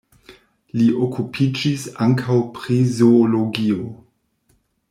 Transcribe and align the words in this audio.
Li 0.77 0.87
okupiĝis 1.07 1.85
ankaŭ 2.07 2.39
pri 2.57 2.81
zoologio. 2.97 3.87